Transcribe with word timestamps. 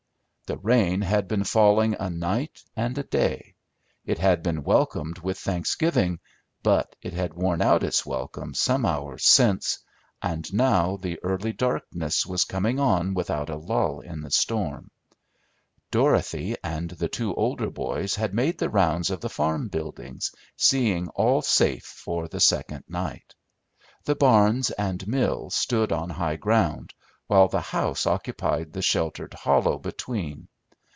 The 0.47 0.57
rain 0.57 0.99
had 0.99 1.29
been 1.29 1.45
falling 1.45 1.95
a 1.97 2.09
night 2.09 2.61
and 2.75 2.97
a 2.97 3.03
day; 3.03 3.55
it 4.05 4.17
had 4.19 4.43
been 4.43 4.65
welcomed 4.65 5.19
with 5.19 5.39
thanksgiving, 5.39 6.19
but 6.61 6.93
it 7.01 7.13
had 7.13 7.33
worn 7.35 7.61
out 7.61 7.83
its 7.85 8.05
welcome 8.05 8.53
some 8.53 8.85
hours 8.85 9.23
since, 9.23 9.79
and 10.21 10.53
now 10.53 10.97
the 10.97 11.17
early 11.23 11.53
darkness 11.53 12.25
was 12.25 12.43
coming 12.43 12.81
on 12.81 13.13
without 13.13 13.49
a 13.49 13.55
lull 13.55 14.01
in 14.01 14.19
the 14.19 14.29
storm. 14.29 14.91
Dorothy 15.89 16.57
and 16.65 16.89
the 16.89 17.07
two 17.07 17.33
older 17.35 17.69
boys 17.69 18.15
had 18.15 18.33
made 18.33 18.57
the 18.57 18.69
rounds 18.69 19.09
of 19.09 19.21
the 19.21 19.29
farm 19.29 19.69
buildings, 19.69 20.33
seeing 20.57 21.07
all 21.15 21.41
safe 21.41 21.85
for 21.85 22.27
the 22.27 22.41
second 22.41 22.83
night. 22.89 23.35
The 24.03 24.15
barns 24.15 24.69
and 24.71 25.07
mill 25.07 25.49
stood 25.49 25.93
on 25.93 26.09
high 26.09 26.35
ground, 26.35 26.93
while 27.27 27.47
the 27.47 27.61
house 27.61 28.05
occupied 28.05 28.73
the 28.73 28.81
sheltered 28.81 29.33
hollow 29.33 29.77
between. 29.79 30.45